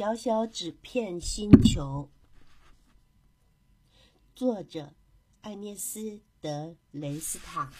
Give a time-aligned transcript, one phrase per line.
[0.00, 2.08] 小小纸片星球，
[4.34, 4.94] 作者
[5.42, 6.00] 艾涅斯·
[6.40, 7.70] 德雷斯塔。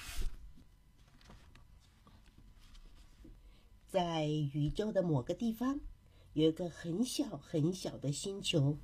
[3.90, 5.80] 在宇宙的某个地方，
[6.34, 8.76] 有一个很小很小的星球，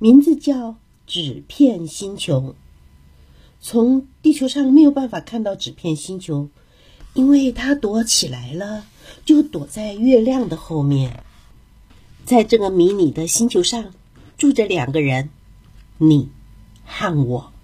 [0.00, 2.56] 名字叫纸片星球。
[3.60, 6.50] 从地球上没有办法看到纸片星球，
[7.14, 8.84] 因为它躲起来了，
[9.24, 11.22] 就躲在月亮的后面。
[12.28, 13.94] 在这个迷你的星球上，
[14.36, 15.30] 住着两个人，
[15.96, 16.28] 你
[16.84, 17.54] 和我。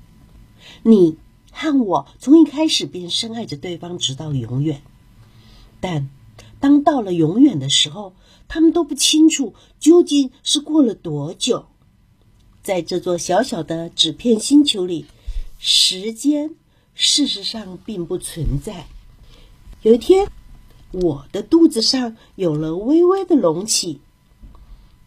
[0.82, 1.18] 你
[1.52, 4.80] 和我从一开始便深爱着对方，直到永远。
[5.80, 6.08] 但
[6.60, 8.14] 当到了永远的时候，
[8.48, 11.66] 他们都不清楚究竟是过了多久。
[12.62, 15.04] 在这座小小的纸片星球里，
[15.58, 16.52] 时间
[16.94, 18.86] 事实上并不存在。
[19.82, 20.26] 有一天，
[20.90, 24.00] 我的肚子上有了微微的隆起。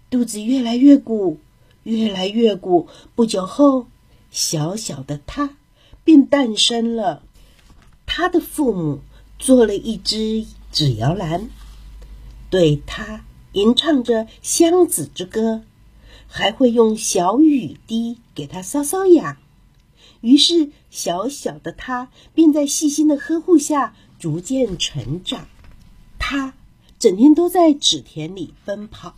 [0.10, 1.40] 肚子越来越鼓，
[1.84, 2.88] 越来越鼓。
[3.16, 3.88] 不久后，
[4.32, 5.58] 小小的他
[6.04, 7.24] 便诞生了。
[8.06, 9.02] 他的父母
[9.38, 11.50] 做了一只纸摇篮，
[12.50, 15.64] 对他吟唱着箱子之歌，
[16.28, 19.38] 还会用小雨滴给他搔搔痒。
[20.22, 25.48] 于是，小小的他便在细心的呵护下逐渐成长。
[26.18, 26.54] 他
[26.98, 29.16] 整天都在纸田里奔跑。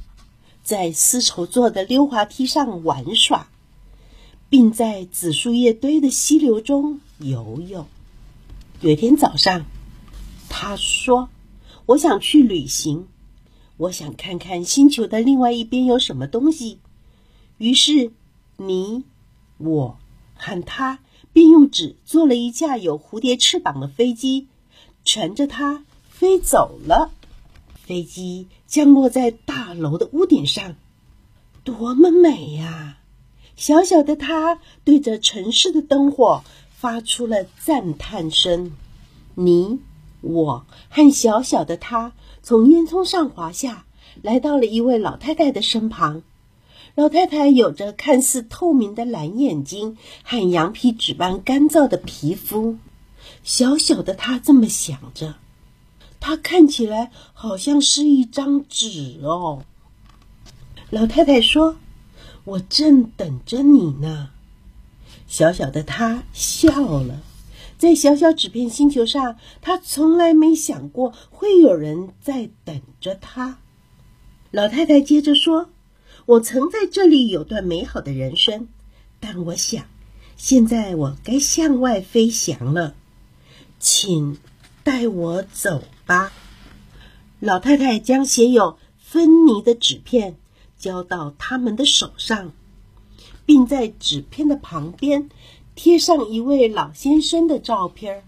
[0.69, 3.49] 在丝绸做的溜滑梯上玩耍，
[4.51, 7.87] 并在紫树叶堆的溪流中游泳。
[8.79, 9.65] 有一天早上，
[10.47, 11.29] 他说
[11.87, 13.07] ：“我想去旅行，
[13.77, 16.77] 我想看看星球的另外一边有什么东西。”
[17.57, 18.11] 于是，
[18.55, 19.05] 你、
[19.57, 19.97] 我
[20.35, 20.99] 和他
[21.33, 24.45] 便用纸做了一架有蝴蝶翅膀的飞机，
[25.03, 27.09] 乘着它飞走了。
[27.89, 30.75] 飞机降落在大楼的屋顶上，
[31.63, 32.99] 多么美呀！
[33.55, 38.73] 小小的它对着城市的灯火发出了赞叹声。
[39.33, 39.79] 你、
[40.21, 42.13] 我和小小的他
[42.43, 43.87] 从烟囱上滑下
[44.21, 46.21] 来，到了一位老太太的身旁。
[46.93, 52.77] 老太太有着看似透明的蓝眼睛和羊皮纸般干燥的皮肤。
[53.43, 55.33] 小小的它这么想着。
[56.19, 59.63] 它看起来好像是一张纸哦。
[60.89, 61.77] 老太太说
[62.43, 64.31] ：“我正等着你呢。”
[65.27, 66.71] 小小的他笑
[67.03, 67.21] 了，
[67.77, 73.59] 在小小纸片星球上，他从来没想过会有人在等着他。
[74.51, 75.69] 老太太接着说
[76.25, 78.67] ：“我曾在这里有段美好的人生，
[79.19, 79.85] 但我想，
[80.35, 82.95] 现在我该向外飞翔了，
[83.79, 84.37] 请。”
[84.89, 86.31] 带我走吧，
[87.39, 90.35] 老太太将写有芬妮的纸片
[90.79, 92.51] 交到他们的手上，
[93.45, 95.29] 并在纸片的旁边
[95.75, 98.23] 贴上一位老先生的照片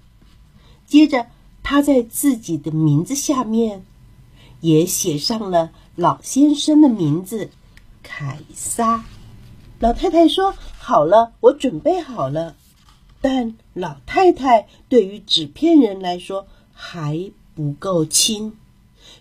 [0.85, 1.25] 接着，
[1.63, 3.83] 他在自己的名字下面
[4.59, 7.50] 也写上了老先生的名字——
[8.03, 9.03] 凯撒。
[9.79, 12.55] 老太太说：“好了，我准备好了。”
[13.23, 18.53] 但老太太对于纸片人来说还不够轻，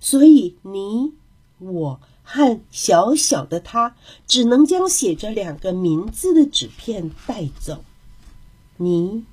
[0.00, 1.12] 所以你、
[1.58, 3.94] 我和小小的他
[4.26, 7.84] 只能将写着两个名字的纸片带走。
[8.78, 9.24] 你、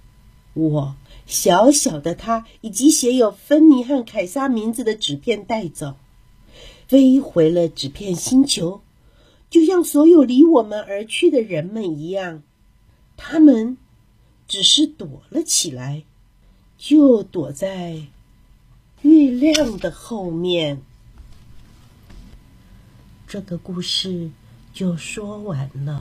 [0.53, 0.95] 我、
[1.25, 5.95] 小小的他以及写有芬妮和凯撒名字的纸片带走，
[6.89, 8.81] 飞回了纸片星球，
[9.49, 12.43] 就像所有离我们而去的人们一样，
[13.15, 13.77] 他们。
[14.47, 16.03] 只是躲了起来，
[16.77, 18.01] 就躲在
[19.01, 20.81] 月亮的后面。
[23.27, 24.31] 这个故事
[24.73, 25.95] 就说完了。